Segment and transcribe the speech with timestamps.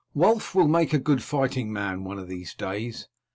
[0.15, 3.07] "Wulf will make a good fighting man one of these days.